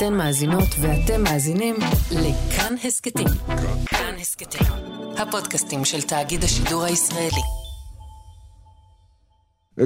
[0.00, 1.74] אתן מאזינות ואתם מאזינים
[2.12, 3.26] לכאן הסכתים.
[3.86, 4.66] כאן הסכתים,
[5.18, 7.40] הפודקאסטים של תאגיד השידור הישראלי.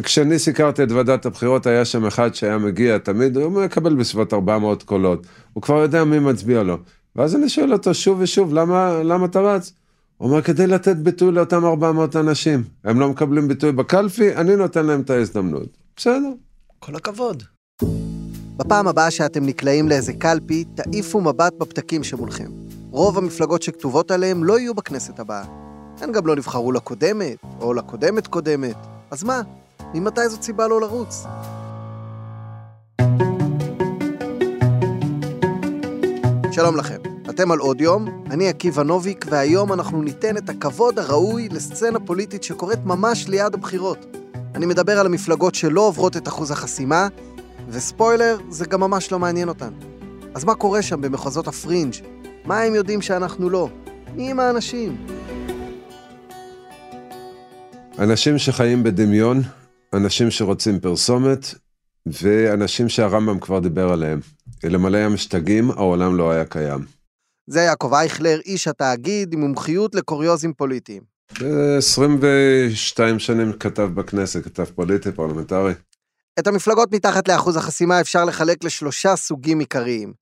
[0.03, 4.83] כשאני סיקרתי את ועדת הבחירות, היה שם אחד שהיה מגיע תמיד, הוא מקבל בסביבות 400
[4.83, 5.27] קולות.
[5.53, 6.77] הוא כבר יודע מי מצביע לו.
[7.17, 9.73] ואז אני שואל אותו שוב ושוב, למה, למה אתה רץ?
[10.17, 12.65] הוא אומר, כדי לתת ביטוי לאותם 400 אנשים.
[12.85, 15.69] הם לא מקבלים ביטוי בקלפי, אני נותן להם את ההזדמנות.
[15.97, 16.33] בסדר.
[16.79, 17.43] כל הכבוד.
[18.57, 22.51] בפעם הבאה שאתם נקלעים לאיזה קלפי, תעיפו מבט בפתקים שמולכם.
[22.91, 25.45] רוב המפלגות שכתובות עליהם לא יהיו בכנסת הבאה.
[26.01, 28.77] הן גם לא נבחרו לקודמת, או לקודמת קודמת.
[29.11, 29.43] אז מה?
[29.95, 31.25] ממתי זאת סיבה לא לרוץ?
[36.53, 36.99] שלום לכם,
[37.31, 42.43] אתם על עוד יום, אני עקיבא נוביק, והיום אנחנו ניתן את הכבוד הראוי לסצנה פוליטית
[42.43, 44.07] שקורית ממש ליד הבחירות.
[44.55, 47.09] אני מדבר על המפלגות שלא עוברות את אחוז החסימה,
[47.69, 49.73] וספוילר, זה גם ממש לא מעניין אותן.
[50.35, 51.95] אז מה קורה שם במחוזות הפרינג'?
[52.45, 53.69] מה הם יודעים שאנחנו לא?
[54.15, 55.07] מי הם האנשים?
[57.99, 59.43] אנשים שחיים בדמיון,
[59.93, 61.47] אנשים שרוצים פרסומת,
[62.07, 64.21] ואנשים שהרמב"ם כבר דיבר עליהם.
[64.65, 66.85] אלמלא המשתגעים, העולם לא היה קיים.
[67.47, 71.03] זה יעקב אייכלר, איש התאגיד עם מומחיות לקוריוזים פוליטיים.
[71.79, 75.73] 22 שנים כתב בכנסת, כתב פוליטי, פרלמנטרי.
[76.39, 80.13] את המפלגות מתחת לאחוז החסימה אפשר לחלק לשלושה סוגים עיקריים.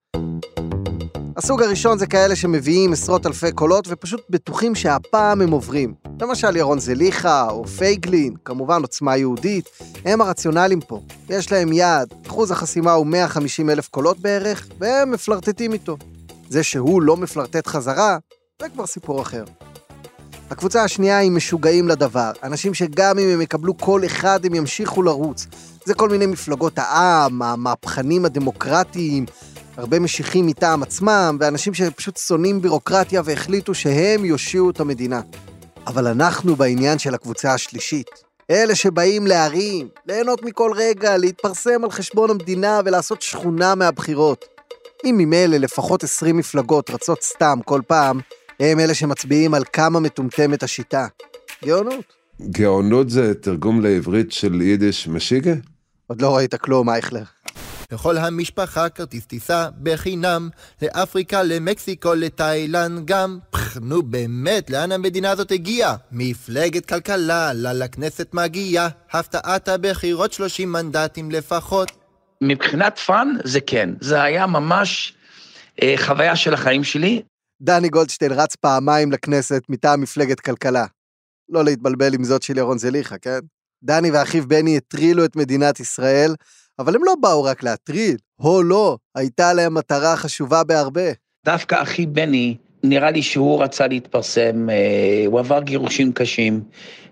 [1.37, 5.95] הסוג הראשון זה כאלה שמביאים עשרות אלפי קולות ופשוט בטוחים שהפעם הם עוברים.
[6.21, 9.69] למשל ירון זליכה או פייגלין, כמובן עוצמה יהודית,
[10.05, 11.01] הם הרציונלים פה.
[11.29, 15.97] יש להם יעד, אחוז החסימה הוא 150 אלף קולות בערך, והם מפלרטטים איתו.
[16.49, 18.19] זה שהוא לא מפלרטט חזרה,
[18.63, 19.45] זה כבר סיפור אחר.
[20.53, 25.47] הקבוצה השנייה היא משוגעים לדבר, אנשים שגם אם הם יקבלו קול אחד הם ימשיכו לרוץ.
[25.85, 29.27] זה כל מיני מפלגות העם, המהפכנים הדמוקרטיים,
[29.77, 35.21] הרבה משיחים מטעם עצמם, ואנשים שפשוט שונאים בירוקרטיה והחליטו שהם יושיעו את המדינה.
[35.87, 38.11] אבל אנחנו בעניין של הקבוצה השלישית.
[38.51, 44.45] אלה שבאים להרים, ליהנות מכל רגע, להתפרסם על חשבון המדינה ולעשות שכונה מהבחירות.
[45.05, 48.21] אם ממילא לפחות 20 מפלגות רצות סתם כל פעם,
[48.63, 51.07] הם אלה שמצביעים על כמה מטומטמת השיטה.
[51.65, 52.05] גאונות.
[52.43, 55.53] גאונות זה תרגום לעברית של יידיש משיגה?
[56.07, 57.23] עוד לא ראית כלום, אייכלר.
[57.93, 60.49] לכל המשפחה כרטיס טיסה בחינם,
[60.83, 63.39] לאפריקה, למקסיקו, לתאילנד גם.
[63.51, 65.97] פח, נו באמת, לאן המדינה הזאת הגיעה?
[66.13, 71.93] מפלגת כלכלה, לה לכנסת מגיעה, הפתעת הבחירות 30 מנדטים לפחות.
[72.41, 75.15] מבחינת fun זה כן, זה היה ממש
[75.83, 77.23] אה, חוויה של החיים שלי.
[77.65, 80.85] דני גולדשטיין רץ פעמיים לכנסת מטעם מפלגת כלכלה.
[81.49, 83.39] לא להתבלבל עם זאת של ירון זליכה, כן?
[83.83, 86.35] דני ואחיו בני הטרילו את מדינת ישראל,
[86.79, 91.11] אבל הם לא באו רק להטריל, הו לא, הייתה להם מטרה חשובה בהרבה.
[91.45, 96.61] דווקא אחי בני, נראה לי שהוא רצה להתפרסם, אה, הוא עבר גירושים קשים,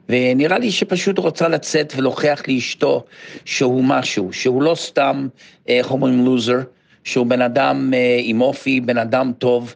[0.08, 3.04] ונראה לי שפשוט רוצה לצאת ולהוכיח לאשתו
[3.44, 5.28] שהוא משהו, שהוא לא סתם,
[5.66, 6.58] איך אומרים לוזר,
[7.04, 9.74] שהוא בן אדם אה, עם אופי, בן אדם טוב.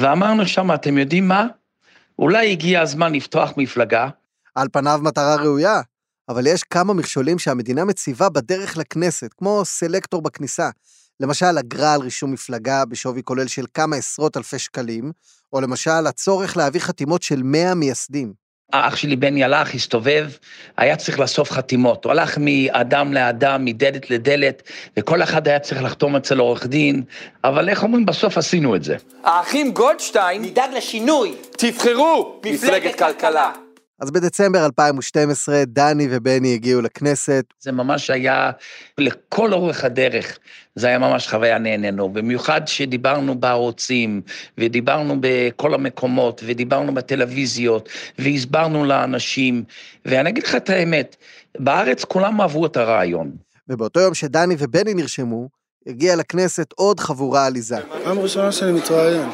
[0.00, 1.46] ואמרנו שם, אתם יודעים מה?
[2.18, 4.08] אולי הגיע הזמן לפתוח מפלגה.
[4.54, 5.80] על פניו מטרה ראויה,
[6.28, 10.70] אבל יש כמה מכשולים שהמדינה מציבה בדרך לכנסת, כמו סלקטור בכניסה.
[11.20, 15.12] למשל, אגרה על רישום מפלגה בשווי כולל של כמה עשרות אלפי שקלים,
[15.52, 18.32] או למשל, הצורך להביא חתימות של 100 מייסדים.
[18.72, 20.26] האח שלי בני הלך, הסתובב,
[20.76, 22.04] היה צריך לאסוף חתימות.
[22.04, 24.62] הוא הלך מאדם לאדם, מדלת לדלת,
[24.96, 27.02] וכל אחד היה צריך לחתום אצל עורך דין,
[27.44, 28.96] אבל איך אומרים, בסוף עשינו את זה.
[29.24, 31.34] האחים גולדשטיין, נדאג לשינוי.
[31.50, 33.50] תבחרו מפלגת כלכלה.
[34.00, 37.44] אז בדצמבר 2012, דני ובני הגיעו לכנסת.
[37.60, 38.50] זה ממש היה
[38.98, 40.38] לכל אורך הדרך,
[40.74, 44.20] זה היה ממש חוויה נהנינו, במיוחד שדיברנו בערוצים,
[44.58, 47.88] ודיברנו בכל המקומות, ודיברנו בטלוויזיות,
[48.18, 49.64] והסברנו לאנשים,
[50.04, 51.16] ואני אגיד לך את האמת,
[51.58, 53.30] בארץ כולם אהבו את הרעיון.
[53.68, 55.48] ובאותו יום שדני ובני נרשמו,
[55.86, 57.76] הגיעה לכנסת עוד חבורה עליזה.
[58.04, 59.28] פעם ראשונה שאני מתראיין.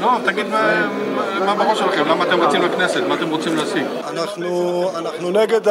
[0.00, 0.90] לא, תגיד מה,
[1.40, 3.86] מה בראש שלכם, למה אתם רצים לכנסת, מה אתם רוצים להשיג?
[4.12, 5.68] אנחנו, אנחנו נגד.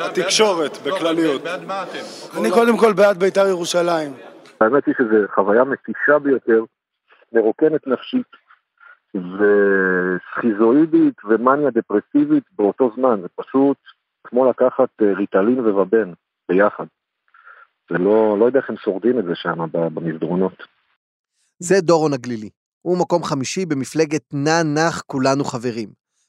[0.00, 1.42] התקשורת בכלליות.
[1.42, 2.38] בעד מה אתם?
[2.40, 4.12] אני קודם כל בעד בית"ר ירושלים.
[4.60, 6.64] האמת היא שזו חוויה מתישה ביותר,
[7.32, 8.26] מרוקנת נפשית
[9.14, 13.76] וסכיזואידית ומאניה דפרסיבית באותו זמן, זה פשוט
[14.24, 16.12] כמו לקחת אה, ריטלין ובבן
[16.48, 16.84] ביחד.
[17.90, 20.62] זה לא, לא יודע איך הם שורדים את זה שם במסדרונות.
[21.58, 22.50] זה דורון הגלילי.
[22.86, 25.88] הוא מקום חמישי במפלגת נע נח כולנו חברים.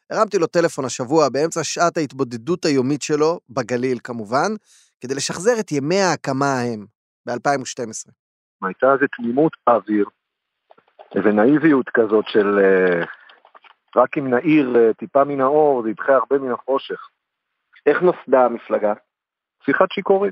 [0.10, 4.52] הרמתי לו טלפון השבוע באמצע שעת ההתבודדות היומית שלו, בגליל כמובן,
[5.02, 6.86] כדי לשחזר את ימי ההקמה ההם,
[7.26, 8.12] ב-2012.
[8.62, 10.06] הייתה איזו תמימות באוויר,
[11.16, 13.06] איזו נאיביות כזאת של אה,
[13.96, 17.10] רק אם נאיר אה, טיפה מן האור, זה ידחה הרבה מן החושך.
[17.86, 18.94] איך נוסדה המפלגה?
[19.66, 20.32] שיחת שיכורים.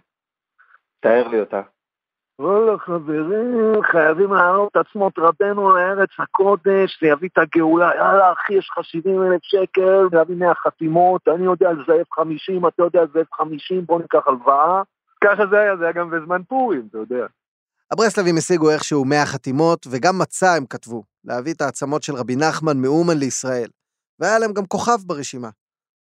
[1.00, 1.62] תאר לי אותה.
[2.44, 8.54] וואלה חברים, חייבים להעלות את עצמות רבנו לארץ הקודש, זה יביא את הגאולה, יאללה אחי,
[8.54, 13.28] יש לך 70 אלף שקל, להביא 100 חתימות, אני יודע לזייף 50, אתה יודע לזייף
[13.34, 14.82] 50, בוא ניקח הלוואה.
[15.24, 17.26] ככה זה היה, זה היה גם בזמן פורים, אתה יודע.
[17.92, 22.78] הברסלבים השיגו איכשהו 100 חתימות, וגם מצע הם כתבו, להביא את העצמות של רבי נחמן
[22.82, 23.70] מאומן לישראל.
[24.20, 25.50] והיה להם גם כוכב ברשימה.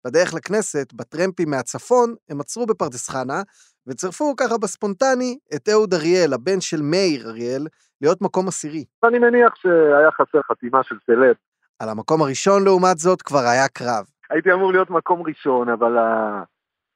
[0.06, 3.42] בדרך לכנסת, בטרמפים מהצפון, הם עצרו בפרדס חנה,
[3.88, 7.68] וצירפו ככה בספונטני את אהוד אריאל, הבן של מאיר אריאל,
[8.02, 8.86] להיות מקום עשירי.
[9.04, 11.36] אני מניח שהיה חסר חתימה של סלב.
[11.80, 14.06] על המקום הראשון, לעומת זאת, כבר היה קרב.
[14.30, 16.46] הייתי אמור להיות מקום ראשון, אבל uh,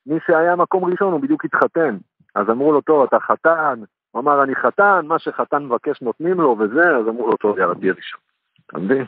[0.05, 1.97] מי שהיה מקום ראשון הוא בדיוק התחתן.
[2.35, 3.81] אז אמרו לו, טוב, אתה חתן.
[4.11, 7.75] הוא אמר, אני חתן, מה שחתן מבקש נותנים לו וזה, אז אמרו לו, טוב, יאללה,
[7.75, 8.19] תהיה ראשון.
[8.65, 9.05] אתה מבין?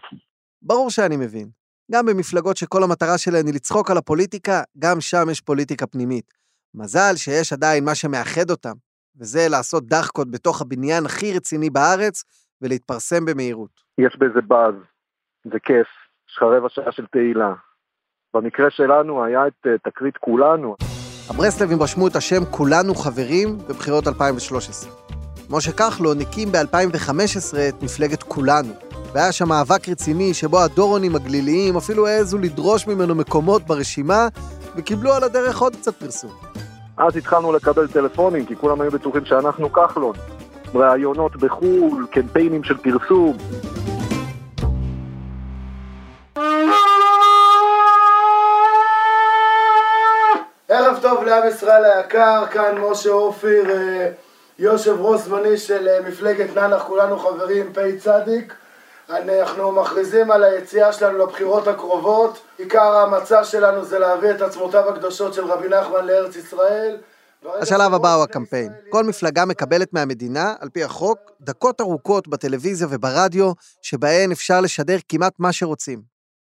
[0.62, 1.48] ברור שאני מבין.
[1.92, 6.34] גם במפלגות שכל המטרה שלהן היא לצחוק על הפוליטיקה, גם שם יש פוליטיקה פנימית.
[6.76, 8.74] מזל שיש עדיין מה שמאחד אותם,
[9.20, 12.24] וזה לעשות דחקות בתוך הבניין הכי רציני בארץ
[12.62, 13.72] ולהתפרסם במהירות.
[13.98, 14.76] יש בזה באז,
[15.52, 15.88] זה כיף,
[16.30, 17.54] יש לך רבע שעה של תהילה.
[18.34, 20.76] במקרה שלנו היה את uh, תקרית כולנו.
[21.30, 24.92] הברסלבים רשמו את השם כולנו חברים בבחירות 2013.
[25.50, 28.74] משה כחלון הקים ב-2015 את מפלגת כולנו,
[29.14, 34.28] והיה שם מאבק רציני שבו הדורונים הגליליים אפילו העזו לדרוש ממנו מקומות ברשימה,
[34.78, 36.32] וקיבלו על הדרך עוד קצת פרסום.
[36.98, 40.16] אז התחלנו לקבל טלפונים, כי כולם היו בטוחים שאנחנו כחלון.
[40.76, 43.38] ראיונות בחו"ל, קמפיינים של פרסום.
[50.70, 53.66] ערב טוב לעם ישראל היקר, כאן משה אופיר,
[54.60, 58.54] יושב ראש זמני של מפלגת ננח, כולנו חברים, פ' צדיק.
[59.10, 62.46] אנחנו מכריזים על היציאה שלנו לבחירות הקרובות.
[62.58, 66.98] עיקר המצע שלנו זה להביא את עצמותיו הקדושות של רבי נחמן לארץ ישראל.
[67.62, 68.72] השלב הבא הוא הקמפיין.
[68.90, 73.52] כל מפלגה מקבלת מהמדינה, על פי החוק, דקות ארוכות בטלוויזיה וברדיו,
[73.82, 76.00] שבהן אפשר לשדר כמעט מה שרוצים.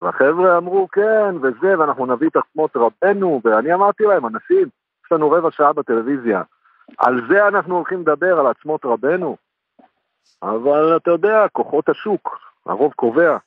[0.02, 4.70] והחבר'ה אמרו כן, וזה, ואנחנו נביא את עצמות רבנו, ואני אמרתי להם, אנשים,
[5.06, 6.42] יש לנו רבע שעה בטלוויזיה.
[6.98, 9.38] על זה אנחנו הולכים לדבר, על עצמות רבנו.
[10.44, 13.38] אבל אתה יודע, כוחות השוק, הרוב קובע.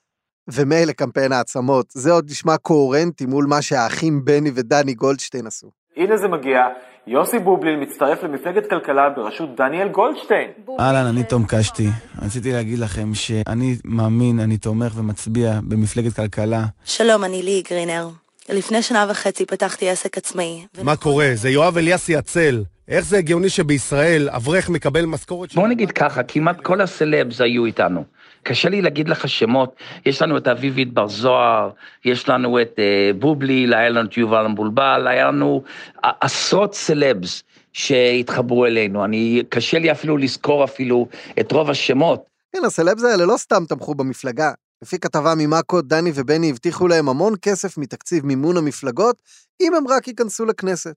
[0.47, 5.67] ומילא קמפיין העצמות, זה עוד נשמע קוהרנטי מול מה שהאחים בני ודני גולדשטיין עשו.
[5.97, 6.59] הנה זה מגיע,
[7.07, 10.49] יוסי בובליל מצטרף למפלגת כלכלה בראשות דניאל גולדשטיין.
[10.79, 11.87] אהלן, אני תום קשתי.
[12.21, 16.63] רציתי להגיד לכם שאני מאמין, אני תומך ומצביע במפלגת כלכלה.
[16.83, 18.07] שלום, אני לי גרינר.
[18.49, 20.65] לפני שנה וחצי פתחתי עסק עצמאי.
[20.83, 21.29] מה קורה?
[21.33, 22.63] זה יואב אליאסי עצל.
[22.87, 25.53] איך זה הגיוני שבישראל אברך מקבל משכורת...
[25.55, 28.03] בוא נגיד ככה, כמעט כל הסלבס היו איתנו.
[28.43, 31.69] קשה לי להגיד לך שמות, יש לנו את אביבית בר זוהר,
[32.05, 35.63] יש לנו את uh, בובליל, היה לנו את יובל המבולבל, היה לנו
[36.03, 37.43] עשרות סלבס
[37.73, 39.05] שהתחברו אלינו.
[39.05, 41.07] אני, קשה לי אפילו לזכור אפילו
[41.39, 42.23] את רוב השמות.
[42.55, 44.51] כן, הסלבס האלה לא סתם תמכו במפלגה.
[44.81, 49.21] לפי כתבה ממאקו, דני ובני הבטיחו להם המון כסף מתקציב מימון המפלגות,
[49.61, 50.93] אם הם רק ייכנסו לכנסת.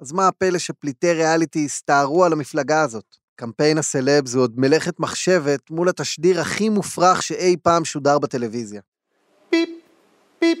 [0.00, 3.16] אז מה הפלא שפליטי ריאליטי הסתערו על המפלגה הזאת?
[3.40, 8.80] קמפיין הסלבס הוא עוד מלאכת מחשבת מול התשדיר הכי מופרך שאי פעם שודר בטלוויזיה.
[9.50, 9.68] פיפ,
[10.38, 10.58] פיפ,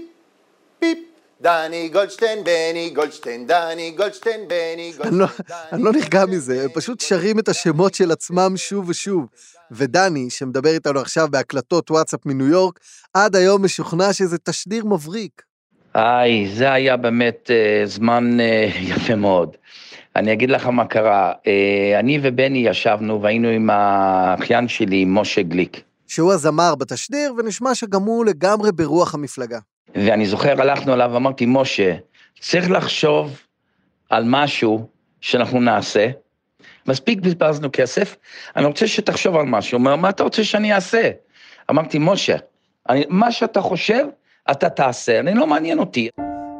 [0.78, 0.98] פיפ.
[1.40, 5.58] דני גולדשטיין, בני גולדשטיין, דני גולדשטיין, בני גולדשטיין.
[5.72, 9.26] אני לא נרגע מזה, הם פשוט שרים את השמות של עצמם שוב ושוב.
[9.70, 12.80] ודני, שמדבר איתנו עכשיו בהקלטות וואטסאפ מניו יורק,
[13.14, 15.42] עד היום משוכנע שזה תשדיר מבריק.
[15.94, 19.56] איי, זה היה באמת אה, זמן אה, יפה מאוד.
[20.16, 25.82] אני אגיד לך מה קרה, אה, אני ובני ישבנו והיינו עם האחיין שלי, משה גליק.
[26.06, 29.58] שהוא הזמר בתשדיר, ונשמע שגם הוא לגמרי ברוח המפלגה.
[29.94, 31.94] ואני זוכר, הלכנו אליו ואמרתי, משה,
[32.40, 33.40] צריך לחשוב
[34.10, 34.86] על משהו
[35.20, 36.10] שאנחנו נעשה.
[36.86, 38.16] מספיק בזבזנו כסף,
[38.56, 39.78] אני רוצה שתחשוב על משהו.
[39.78, 41.10] הוא אומר, מה אתה רוצה שאני אעשה?
[41.70, 42.36] אמרתי, משה,
[42.88, 44.06] אני, מה שאתה חושב,
[44.50, 46.08] אתה תעשה, אני לא מעניין אותי.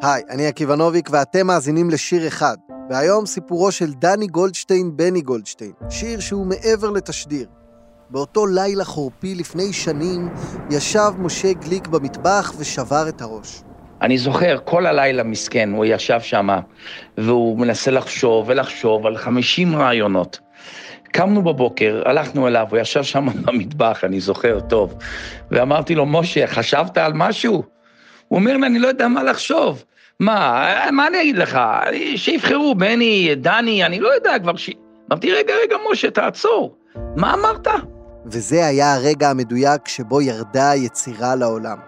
[0.03, 2.57] היי, אני עקיבא נוביק ואתם מאזינים לשיר אחד,
[2.91, 7.47] והיום סיפורו של דני גולדשטיין בני גולדשטיין, שיר שהוא מעבר לתשדיר.
[8.11, 10.29] באותו לילה חורפי לפני שנים,
[10.71, 13.63] ישב משה גליק במטבח ושבר את הראש.
[14.03, 16.49] אני זוכר, כל הלילה מסכן, הוא ישב שם,
[17.19, 20.39] והוא מנסה לחשוב ולחשוב על 50 רעיונות.
[21.13, 24.95] קמנו בבוקר, הלכנו אליו, הוא ישב שם במטבח, אני זוכר טוב,
[25.51, 27.63] ואמרתי לו, משה, חשבת על משהו?
[28.29, 29.85] הוא אומר לי, אני לא יודע מה לחשוב.
[30.21, 31.59] מה, מה אני אגיד לך?
[32.17, 34.71] שיבחרו, בני, דני, אני לא יודע כבר ש...
[35.11, 36.77] אמרתי, רגע, רגע, משה, תעצור.
[37.17, 37.69] מה אמרת?
[38.27, 41.79] וזה היה הרגע המדויק שבו ירדה היצירה לעולם.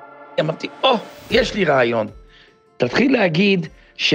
[0.41, 0.99] אמרתי, או, oh,
[1.31, 2.09] יש לי רעיון.
[2.77, 4.15] תתחיל להגיד ש...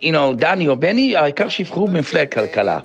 [0.00, 2.78] you know, דני או בני, העיקר שיבחרו במפלגת כלכלה.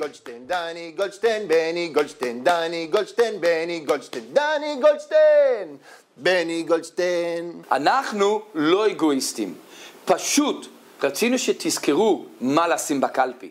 [0.47, 5.77] דני גולדשטיין, בני גולדשטיין, דני גולדשטיין, בני גולדשטיין, דני גולדשטיין,
[6.17, 7.51] בני גולדשטיין.
[7.71, 9.53] אנחנו לא אגואיסטים,
[10.15, 10.67] פשוט
[11.03, 13.49] רצינו שתזכרו מה לשים בקלפי.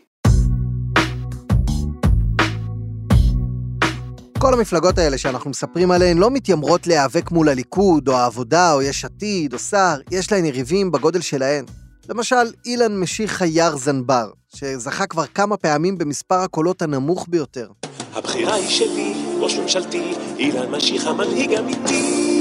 [4.38, 9.04] כל המפלגות האלה שאנחנו מספרים עליהן לא מתיימרות להיאבק מול הליכוד, או העבודה, או יש
[9.04, 11.64] עתיד, או סער, יש להן יריבים בגודל שלהן.
[12.08, 17.68] למשל, אילן משיחה יער זנבר, שזכה כבר כמה פעמים במספר הקולות הנמוך ביותר.
[18.14, 22.39] הבחירה היא שלי, ראש ממשלתי, אילן משיחה מנהיג אמיתי.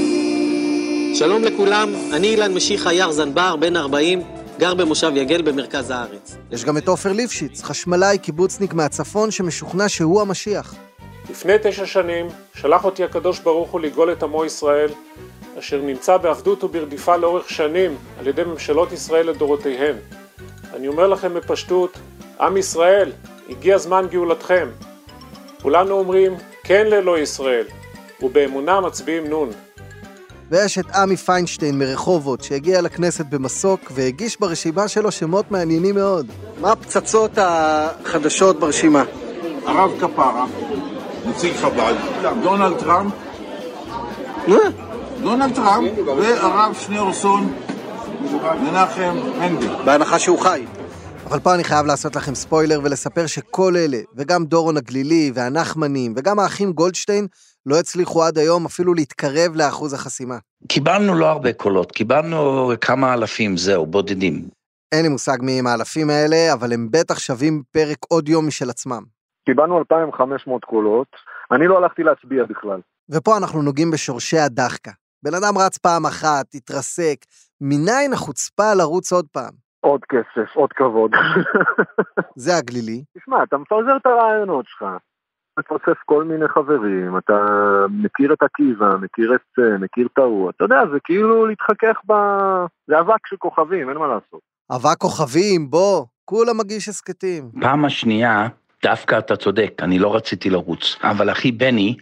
[1.14, 4.22] שלום לכולם, אני אילן משיחה יער זנבר, בן 40,
[4.58, 6.36] גר במושב יגל במרכז הארץ.
[6.50, 10.74] יש גם את עופר ליפשיץ, חשמלאי קיבוצניק מהצפון שמשוכנע שהוא המשיח.
[11.30, 14.88] לפני תשע שנים שלח אותי הקדוש ברוך הוא לגאול את עמו ישראל,
[15.58, 19.96] אשר נמצא בעבדות וברדיפה לאורך שנים על ידי ממשלות ישראל לדורותיהן.
[20.74, 21.98] אני אומר לכם בפשטות,
[22.40, 23.12] עם ישראל,
[23.48, 24.68] הגיע זמן גאולתכם.
[25.62, 27.66] כולנו אומרים כן לאלוהי ישראל,
[28.22, 29.50] ובאמונה מצביעים נון.
[30.50, 36.26] ויש את עמי פיינשטיין מרחובות, שהגיע לכנסת במסוק והגיש ברשימה שלו שמות מעניינים מאוד.
[36.60, 39.04] מה הפצצות החדשות ברשימה?
[39.66, 40.46] הרב כפרה,
[41.26, 41.94] נציג חב"ד,
[42.42, 43.12] דונלד טראמפ,
[45.22, 47.52] דונלד טראמפ והרב שניאורסון,
[48.62, 49.74] מנחם מנדל.
[49.84, 50.64] בהנחה שהוא חי.
[51.26, 56.38] אבל פה אני חייב לעשות לכם ספוילר ולספר שכל אלה, וגם דורון הגלילי והנחמנים, וגם
[56.38, 57.26] האחים גולדשטיין,
[57.66, 60.38] לא הצליחו עד היום אפילו להתקרב לאחוז החסימה.
[60.68, 64.34] קיבלנו לא הרבה קולות, קיבלנו כמה אלפים, זהו, בודדים.
[64.94, 68.70] אין לי מושג מי הם האלפים האלה, אבל הם בטח שווים פרק עוד יום משל
[68.70, 69.02] עצמם.
[69.46, 71.08] קיבלנו 2,500 קולות,
[71.52, 72.80] אני לא הלכתי להצביע בכלל.
[73.10, 74.90] ופה אנחנו נוגעים בשורשי הדחקה.
[75.22, 77.16] בן אדם רץ פעם אחת, התרסק,
[77.60, 79.52] מניין החוצפה לרוץ עוד פעם?
[79.80, 81.10] עוד כסף, עוד כבוד.
[82.44, 83.04] זה הגלילי.
[83.18, 84.84] תשמע, אתה מפזר את הרעיונות שלך,
[85.58, 87.34] מפרסף כל מיני חברים, אתה
[87.90, 92.12] מכיר את עקיבא, מכיר את זה, מכיר את ההוא, אתה יודע, זה כאילו להתחכך ב...
[92.86, 94.40] זה אבק של כוכבים, אין מה לעשות.
[94.70, 97.50] אבק כוכבים, בוא, כולה מגיש הסכתים.
[97.60, 98.48] פעם השנייה,
[98.82, 101.96] דווקא אתה צודק, אני לא רציתי לרוץ, אבל אחי בני,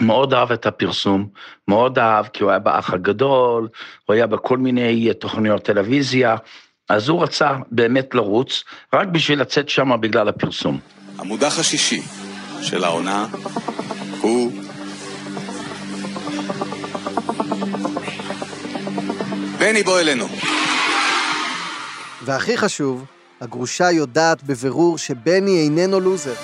[0.00, 1.28] מאוד אהב את הפרסום,
[1.68, 3.68] מאוד אהב, כי הוא היה באח הגדול,
[4.04, 6.36] הוא היה בכל מיני תוכניות טלוויזיה,
[6.88, 10.78] אז הוא רצה באמת לרוץ, רק בשביל לצאת שם בגלל הפרסום.
[11.18, 12.21] המודח השישי
[12.62, 13.26] של העונה
[14.20, 14.52] הוא...
[19.58, 20.26] בני בוא אלינו.
[22.24, 23.04] והכי חשוב,
[23.40, 26.34] הגרושה יודעת בבירור שבני איננו לוזר.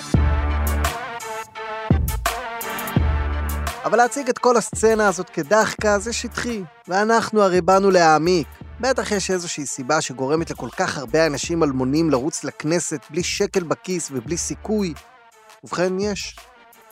[3.85, 8.47] אבל להציג את כל הסצנה הזאת כדחקה זה שטחי, ואנחנו הרי באנו להעמיק.
[8.79, 14.09] בטח יש איזושהי סיבה שגורמת לכל כך הרבה אנשים אלמונים לרוץ לכנסת בלי שקל בכיס
[14.13, 14.93] ובלי סיכוי.
[15.63, 16.35] ובכן, יש.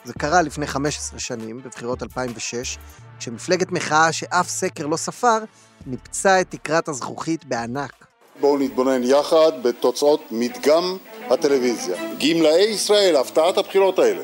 [0.03, 2.77] זה קרה לפני 15 שנים, בבחירות 2006,
[3.19, 5.37] כשמפלגת מחאה שאף סקר לא ספר,
[5.85, 8.05] ניפצה את תקרת הזכוכית בענק.
[8.39, 10.97] בואו נתבונן יחד בתוצאות מדגם
[11.29, 11.97] הטלוויזיה.
[12.13, 14.23] גמלאי ישראל, הפתעת הבחירות האלה.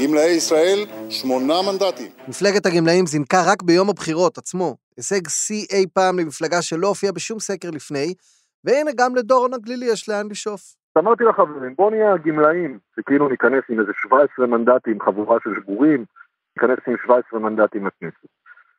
[0.00, 2.08] גמלאי ישראל, שמונה מנדטים.
[2.28, 4.76] מפלגת הגמלאים זינקה רק ביום הבחירות עצמו.
[4.96, 8.14] הישג שיא אי פעם למפלגה שלא הופיעה בשום סקר לפני,
[8.64, 10.81] והנה גם לדורון הגלילי יש לאן לשאוף.
[10.98, 16.04] אמרתי לחברים, בואו נהיה הגמלאים, שכאילו ניכנס עם איזה 17 מנדטים, חבורה של שגורים,
[16.56, 18.26] ניכנס עם 17 מנדטים לכנסת.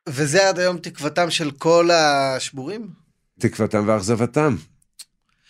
[0.08, 2.86] וזה עד היום תקוותם של כל השבורים?
[3.40, 4.54] תקוותם ואכזבתם.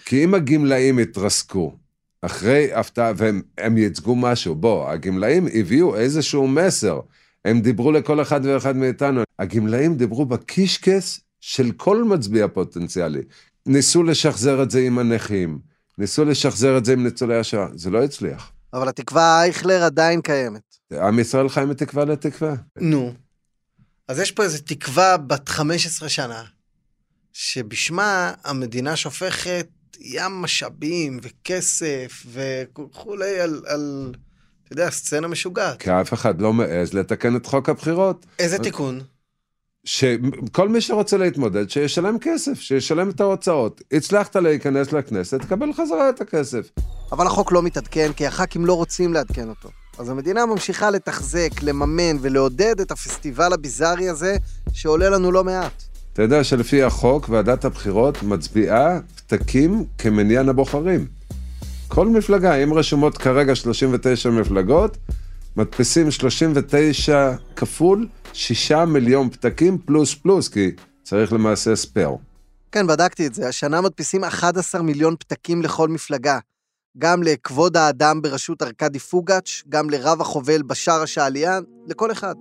[0.05, 1.77] כי אם הגמלאים יתרסקו
[2.23, 7.01] אחרי הפתעה, והם ייצגו משהו, בוא, הגמלאים הביאו איזשהו מסר.
[7.45, 9.21] הם דיברו לכל אחד ואחד מאיתנו.
[9.39, 13.23] הגמלאים דיברו בקישקס של כל מצביע פוטנציאלי.
[13.67, 15.59] ניסו לשחזר את זה עם הנכים,
[15.99, 18.53] ניסו לשחזר את זה עם ניצולי השואה, זה לא הצליח.
[18.73, 20.63] אבל התקווה אייכלר עדיין קיימת.
[20.93, 22.55] עם ישראל חי מתקווה לתקווה.
[22.81, 23.13] נו.
[24.09, 26.43] אז יש פה איזו תקווה בת 15 שנה,
[27.33, 29.67] שבשמה המדינה שופכת
[30.01, 34.13] ים משאבים וכסף וכולי על, על,
[34.65, 35.83] אתה יודע, סצנה משוגעת.
[35.83, 38.27] כי אף אחד לא מעז לתקן את חוק הבחירות.
[38.39, 39.01] איזה תיקון?
[39.85, 43.83] שכל מי שרוצה להתמודד, שישלם כסף, שישלם את ההוצאות.
[43.93, 46.69] הצלחת להיכנס לכנסת, תקבל חזרה את הכסף.
[47.13, 49.69] אבל החוק לא מתעדכן, כי הח"כים לא רוצים לעדכן אותו.
[49.99, 54.37] אז המדינה ממשיכה לתחזק, לממן ולעודד את הפסטיבל הביזארי הזה,
[54.73, 55.83] שעולה לנו לא מעט.
[56.13, 61.07] אתה יודע שלפי החוק, ועדת הבחירות מצביעה פתקים כמניין הבוחרים.
[61.89, 64.97] כל מפלגה, אם רשומות כרגע 39 מפלגות,
[65.57, 70.71] מדפיסים 39 כפול 6 מיליון פתקים פלוס פלוס, כי
[71.03, 72.11] צריך למעשה ספייר.
[72.73, 73.49] כן, בדקתי את זה.
[73.49, 76.39] השנה מדפיסים 11 מיליון פתקים לכל מפלגה.
[76.99, 82.35] גם לכבוד האדם בראשות ארכדי פוגאץ', גם לרב החובל בשאר השעליין, לכל אחד.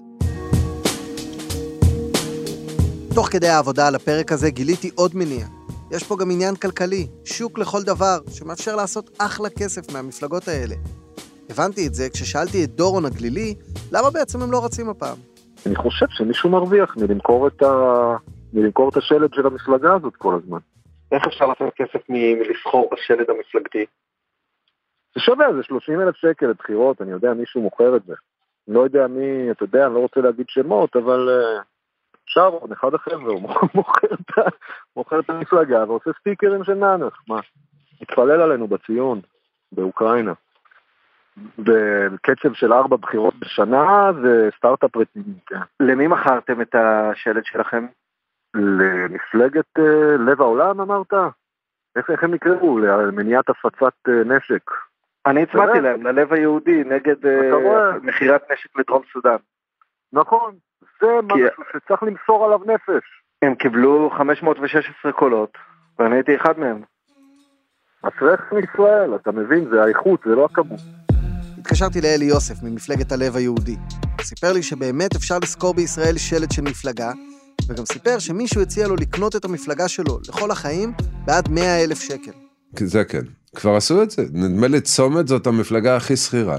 [3.14, 5.48] תוך כדי העבודה על הפרק הזה גיליתי עוד מניע.
[5.92, 10.76] יש פה גם עניין כלכלי, שוק לכל דבר, שמאפשר לעשות אחלה כסף מהמפלגות האלה.
[11.50, 13.56] הבנתי את זה כששאלתי את דורון הגלילי,
[13.92, 15.33] למה בעצם הם לא רצים הפעם?
[15.68, 17.72] אני חושב שמישהו מרוויח מלמכור את, ה...
[18.54, 20.60] מלמכור את השלד של המפלגה הזאת כל הזמן.
[21.12, 23.86] איך אפשר לעשות כסף מ- מלסחור בשלד המפלגתי?
[25.16, 28.14] זה שווה, זה 30 אלף שקל לבחירות, אני יודע, מישהו מוכר את זה.
[28.68, 31.62] לא יודע מי, אתה יודע, אני לא רוצה להגיד שמות, אבל אה,
[32.26, 33.42] שרון, אחד החבר'ה, הוא
[34.96, 37.40] מוכר את, המפלגה ועושה סטיקרים של נאנך, מה?
[38.02, 39.22] מתפלל עלינו בציון,
[39.72, 40.34] באוקראינה.
[41.38, 45.60] בקצב של ארבע בחירות בשנה זה סטארט-אפ רציני, כן.
[45.80, 47.86] למי מכרתם את השלד שלכם?
[48.56, 51.14] למפלגת אה, לב העולם אמרת?
[51.96, 52.80] איך, איך הם יקראו?
[52.80, 54.72] למניעת הפצת אה, נשק.
[55.26, 55.82] אני הצבעתי יודע.
[55.82, 57.98] להם, ללב היהודי, נגד אה?
[58.02, 59.38] מכירת נשק לדרום סודאן.
[60.14, 60.56] נכון,
[61.02, 63.04] זה משהו שצריך למסור עליו נפש.
[63.42, 65.58] הם קיבלו 516 קולות,
[66.00, 66.82] ואני הייתי אחד מהם.
[68.04, 70.80] אשריך מישראל, אתה מבין, זה האיכות, זה לא הכמות.
[71.64, 73.76] התקשרתי לאלי יוסף ממפלגת הלב היהודי.
[74.22, 77.12] סיפר לי שבאמת אפשר לשכור בישראל שלט של מפלגה,
[77.68, 80.94] וגם סיפר שמישהו הציע לו לקנות את המפלגה שלו לכל החיים
[81.26, 82.32] בעד 100 אלף שקל.
[82.80, 83.22] זה כן.
[83.56, 84.26] כבר עשו את זה.
[84.34, 86.58] נדמה לי צומת זאת המפלגה הכי שכירה.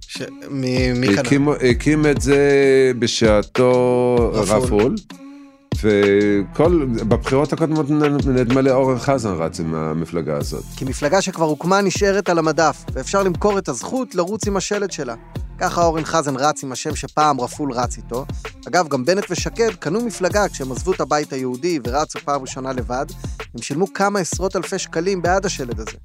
[0.00, 0.22] ש...
[0.50, 1.20] מי, מי קנה?
[1.20, 2.40] הקים, הקים את זה
[2.98, 4.56] בשעתו רפול.
[4.56, 4.94] רפול,
[5.82, 7.90] וכל, בבחירות הקודמות
[8.26, 10.64] נדמה לי אורן חזן רץ עם המפלגה הזאת.
[10.76, 15.14] כי מפלגה שכבר הוקמה נשארת על המדף, ואפשר למכור את הזכות לרוץ עם השלט שלה.
[15.58, 18.24] ככה אורן חזן רץ עם השם שפעם רפול רץ איתו.
[18.68, 23.06] אגב, גם בנט ושקד קנו מפלגה כשהם עזבו את הבית היהודי ורצו פעם ראשונה לבד,
[23.54, 25.98] הם שילמו כמה עשרות אלפי שקלים בעד השלט הזה.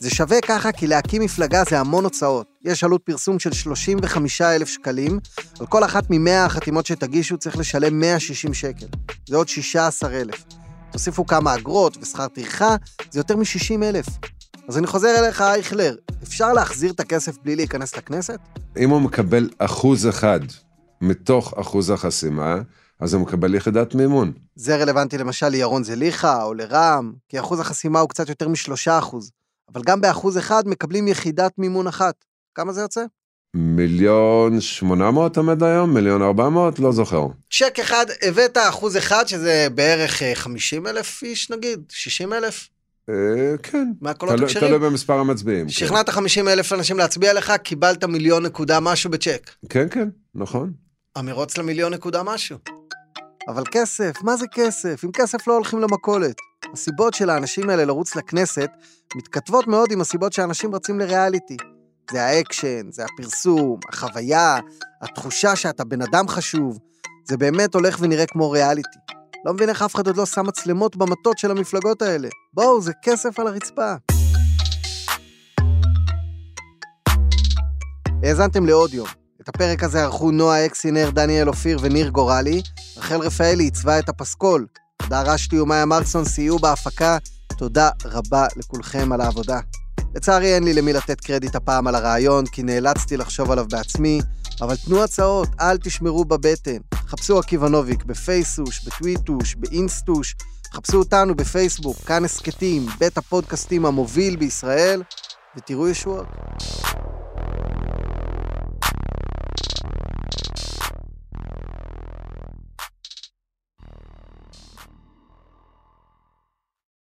[0.00, 2.46] זה שווה ככה כי להקים מפלגה זה המון הוצאות.
[2.62, 5.18] יש עלות פרסום של 35 אלף שקלים,
[5.60, 8.86] על כל אחת מ-100 החתימות שתגישו צריך לשלם 160 שקל.
[9.28, 10.44] זה עוד 16 אלף.
[10.92, 12.76] תוסיפו כמה אגרות ושכר טרחה,
[13.10, 14.06] זה יותר מ-60 אלף.
[14.68, 18.38] אז אני חוזר אליך, אייכלר, אפשר להחזיר את הכסף בלי להיכנס לכנסת?
[18.78, 20.40] אם הוא מקבל אחוז אחד
[21.00, 22.56] מתוך אחוז החסימה,
[23.00, 24.32] אז הוא מקבל יחידת מימון.
[24.56, 29.30] זה רלוונטי למשל לירון זליכה או לרע"מ, כי אחוז החסימה הוא קצת יותר משלושה אחוז.
[29.72, 32.24] אבל גם באחוז אחד מקבלים יחידת מימון אחת.
[32.54, 33.04] כמה זה יוצא?
[33.54, 35.94] מיליון שמונה מאות עומד היום?
[35.94, 36.78] מיליון ארבע מאות?
[36.78, 37.26] לא זוכר.
[37.52, 42.68] צ'ק אחד, הבאת אחוז אחד, שזה בערך אה, 50 אלף איש נגיד, 60 אלף?
[43.10, 43.14] אה,
[43.62, 43.88] כן.
[44.60, 45.66] תלוי במספר המצביעים.
[45.66, 45.72] כן.
[45.72, 49.50] שכנעת 50 אלף אנשים להצביע לך, קיבלת מיליון נקודה משהו בצ'ק.
[49.68, 50.72] כן, כן, נכון.
[51.16, 52.58] המרוץ למיליון נקודה משהו.
[53.48, 55.04] אבל כסף, מה זה כסף?
[55.04, 56.36] עם כסף לא הולכים למכולת.
[56.72, 58.70] הסיבות של האנשים האלה לרוץ לכנסת
[59.16, 61.56] מתכתבות מאוד עם הסיבות שאנשים רצים לריאליטי.
[62.10, 64.58] זה האקשן, זה הפרסום, החוויה,
[65.02, 66.78] התחושה שאתה בן אדם חשוב.
[67.24, 68.98] זה באמת הולך ונראה כמו ריאליטי.
[69.44, 72.28] לא מבין איך אף אחד עוד לא שם מצלמות במטות של המפלגות האלה.
[72.54, 73.94] בואו, זה כסף על הרצפה.
[78.22, 79.08] האזנתם לעוד יום.
[79.40, 82.62] את הפרק הזה ערכו נועה אקסינר, דניאל אופיר וניר גורלי.
[82.96, 84.66] רחל רפאלי עיצבה את הפסקול.
[85.04, 87.18] תודה רשתי ומאיה מרקסון סייעו בהפקה.
[87.58, 89.60] תודה רבה לכולכם על העבודה.
[90.14, 94.20] לצערי אין לי למי לתת קרדיט הפעם על הרעיון, כי נאלצתי לחשוב עליו בעצמי,
[94.60, 96.76] אבל תנו הצעות, אל תשמרו בבטן.
[96.94, 100.34] חפשו עקיבא נוביק בפייסוש, בטוויטוש, באינסטוש,
[100.74, 105.02] חפשו אותנו בפייסבוק, כאן הסכתים, בית הפודקאסטים המוביל בישראל,
[105.56, 106.26] ותראו ישועות.